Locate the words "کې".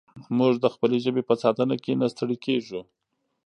1.83-1.93